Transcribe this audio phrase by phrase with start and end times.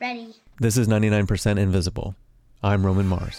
[0.00, 0.34] Ready.
[0.58, 2.14] This is 99% Invisible.
[2.62, 3.38] I'm Roman Mars.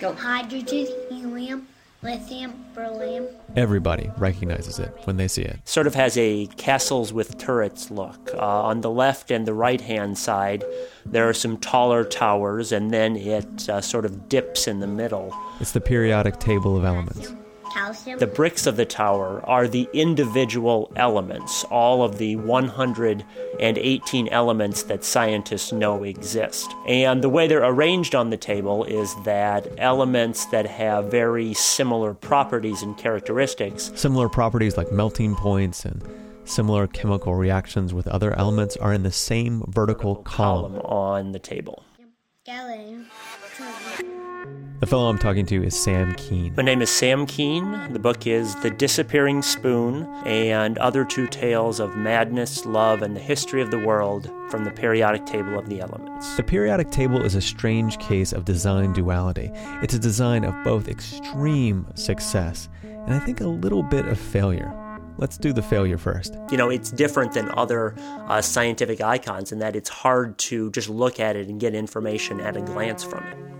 [0.00, 0.12] Go.
[0.12, 1.66] Hydrogen, helium,
[2.02, 3.26] lithium, beryllium.
[3.56, 5.66] Everybody recognizes it when they see it.
[5.66, 8.30] Sort of has a castles with turrets look.
[8.34, 10.62] Uh, on the left and the right hand side,
[11.06, 15.34] there are some taller towers, and then it uh, sort of dips in the middle.
[15.58, 17.32] It's the periodic table of elements.
[17.72, 18.18] Calcium.
[18.18, 25.04] The bricks of the tower are the individual elements, all of the 118 elements that
[25.04, 26.70] scientists know exist.
[26.86, 32.14] And the way they're arranged on the table is that elements that have very similar
[32.14, 36.02] properties and characteristics Similar properties like melting points and
[36.44, 40.72] similar chemical reactions with other elements are in the same vertical column.
[40.72, 41.84] column on the table.
[42.46, 43.04] Gallium.
[44.80, 46.54] The fellow I'm talking to is Sam Kean.
[46.56, 47.92] My name is Sam Kean.
[47.92, 53.20] The book is The Disappearing Spoon and Other True Tales of Madness, Love, and the
[53.20, 56.36] History of the World from the Periodic Table of the Elements.
[56.36, 59.50] The periodic table is a strange case of design duality.
[59.82, 64.72] It's a design of both extreme success and I think a little bit of failure.
[65.16, 66.36] Let's do the failure first.
[66.52, 70.88] You know, it's different than other uh, scientific icons in that it's hard to just
[70.88, 73.57] look at it and get information at a glance from it.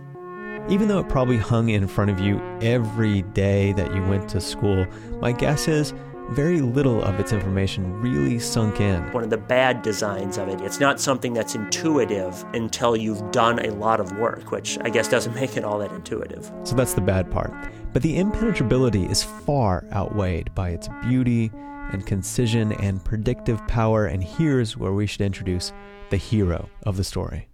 [0.69, 4.41] Even though it probably hung in front of you every day that you went to
[4.41, 4.87] school,
[5.19, 5.95] my guess is
[6.31, 9.03] very little of its information really sunk in.
[9.13, 13.65] One of the bad designs of it, it's not something that's intuitive until you've done
[13.65, 16.53] a lot of work, which I guess doesn't make it all that intuitive.
[16.65, 17.51] So that's the bad part.
[17.95, 21.51] But the impenetrability is far outweighed by its beauty
[21.93, 25.73] and concision and predictive power, and here's where we should introduce
[26.11, 27.49] the hero of the story.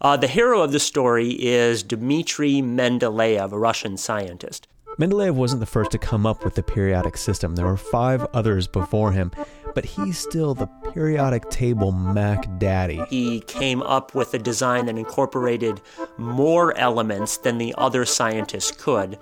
[0.00, 4.68] Uh, the hero of the story is Dmitry Mendeleev, a Russian scientist.
[4.96, 7.56] Mendeleev wasn't the first to come up with the periodic system.
[7.56, 9.32] There were five others before him,
[9.74, 13.00] but he's still the periodic table Mac Daddy.
[13.10, 15.80] He came up with a design that incorporated
[16.16, 19.18] more elements than the other scientists could.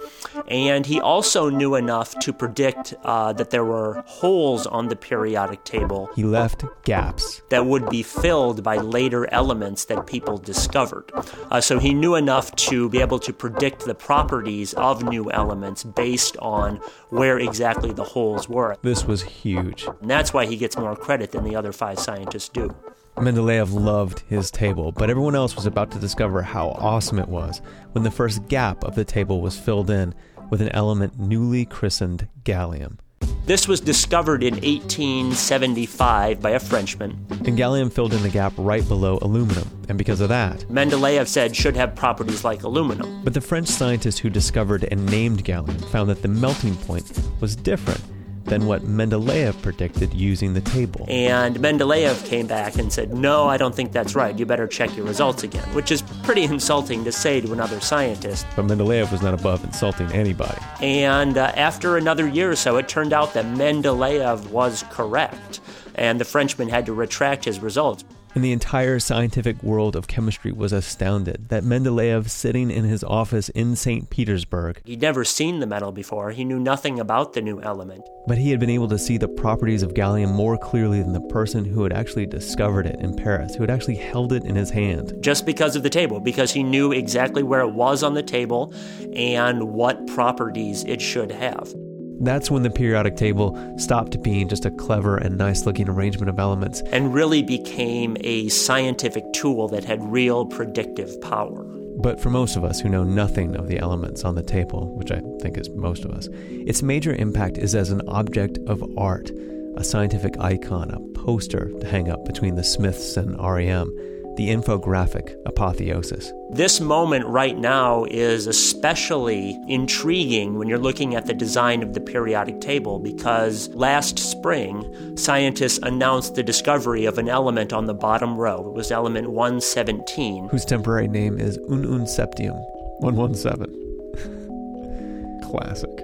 [0.48, 5.64] And he also knew enough to predict uh, that there were holes on the periodic
[5.64, 7.42] table He left gaps.
[7.51, 11.11] that would be filled by later elements that people discovered.
[11.51, 15.84] Uh, so he knew enough to be able to predict the properties of new elements
[15.84, 16.77] based on
[17.11, 18.77] where exactly the holes were.
[18.83, 19.86] This was huge.
[20.01, 22.74] And that's why he gets more credit than the other five scientists do.
[23.17, 27.62] Mendeleev loved his table, but everyone else was about to discover how awesome it was
[27.92, 30.14] when the first gap of the table was filled in
[30.51, 32.98] with an element newly christened gallium.
[33.46, 37.24] This was discovered in 1875 by a Frenchman.
[37.30, 41.55] And gallium filled in the gap right below aluminum, and because of that, Mendeleev said
[41.57, 43.23] should have properties like aluminum.
[43.24, 47.57] but the French scientist who discovered and named gallium found that the melting point was
[47.57, 48.02] different
[48.46, 51.05] than what Mendeleev predicted using the table.
[51.08, 54.39] And Mendeleev came back and said, No, I don't think that's right.
[54.39, 58.46] You better check your results again, which is pretty insulting to say to another scientist.
[58.57, 60.58] But Mendeleev was not above insulting anybody.
[60.80, 65.61] And uh, after another year or so, it turned out that Mendeleev was correct,
[65.95, 68.05] and the Frenchman had to retract his results.
[68.36, 73.48] And the entire scientific world of chemistry was astounded that Mendeleev, sitting in his office
[73.48, 74.11] in St.
[74.11, 78.07] Petersburg, He'd never seen the metal before, he knew nothing about the new element.
[78.27, 81.20] but he had been able to see the properties of gallium more clearly than the
[81.29, 84.69] person who had actually discovered it in Paris, who had actually held it in his
[84.69, 85.14] hand.
[85.20, 88.70] Just because of the table, because he knew exactly where it was on the table
[89.14, 91.73] and what properties it should have.
[92.20, 96.38] That's when the periodic table stopped being just a clever and nice looking arrangement of
[96.38, 101.64] elements and really became a scientific tool that had real predictive power.
[101.98, 105.10] But for most of us who know nothing of the elements on the table, which
[105.10, 109.30] I think is most of us, its major impact is as an object of art,
[109.77, 113.94] a scientific icon, a poster to hang up between the Smiths and REM,
[114.36, 116.33] the infographic apotheosis.
[116.51, 122.01] This moment right now is especially intriguing when you're looking at the design of the
[122.01, 128.37] periodic table because last spring, scientists announced the discovery of an element on the bottom
[128.37, 128.69] row.
[128.69, 130.49] It was element 117.
[130.49, 132.56] Whose temporary name is Ununseptium
[133.00, 135.40] 117.
[135.50, 135.95] Classic.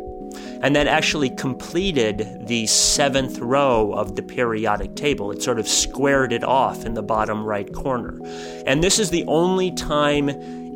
[0.63, 5.31] And that actually completed the seventh row of the periodic table.
[5.33, 8.21] It sort of squared it off in the bottom right corner.
[8.67, 10.31] And this is the only time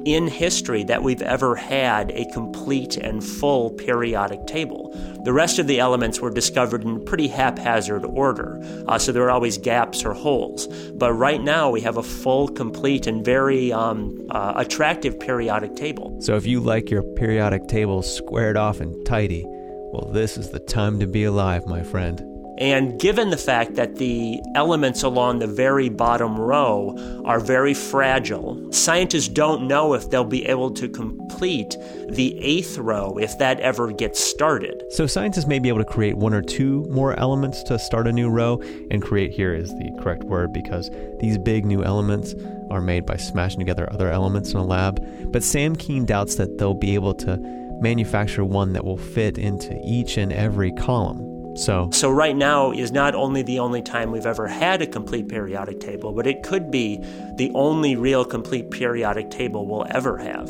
[0.07, 4.95] in history that we've ever had a complete and full periodic table.
[5.25, 9.31] The rest of the elements were discovered in pretty haphazard order, uh, so there are
[9.31, 10.69] always gaps or holes.
[10.95, 16.17] But right now we have a full, complete, and very um, uh, attractive periodic table.
[16.21, 19.45] So if you like your periodic table squared off and tidy,
[19.93, 22.23] well, this is the time to be alive, my friend.
[22.59, 26.97] And given the fact that the elements along the very bottom row
[27.27, 31.77] are very fragile, scientists don't know if they'll be able to complete
[32.09, 34.83] the eighth row if that ever gets started.
[34.91, 38.13] So scientists may be able to create one or two more elements to start a
[38.13, 40.91] new row, and create here is the correct word because
[41.21, 42.35] these big new elements
[42.71, 44.99] are made by smashing together other elements in a lab.
[45.31, 47.37] But Sam Kean doubts that they'll be able to
[47.81, 51.57] manufacture one that will fit into each and every column.
[51.57, 55.29] So, so right now is not only the only time we've ever had a complete
[55.29, 56.99] periodic table, but it could be
[57.37, 60.49] the only real complete periodic table we'll ever have.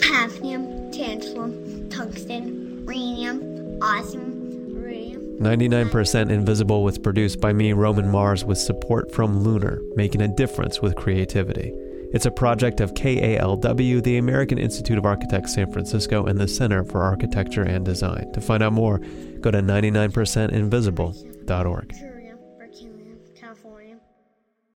[0.00, 5.22] Hafnium, tantalum, tungsten, rhenium, osmium, rhodium.
[5.38, 10.82] 99% Invisible was produced by me, Roman Mars, with support from Lunar, making a difference
[10.82, 11.72] with creativity.
[12.10, 16.82] It's a project of KALW, the American Institute of Architects San Francisco, and the Center
[16.84, 18.32] for Architecture and Design.
[18.32, 19.02] To find out more,
[19.40, 22.17] go to 99percentinvisible.org.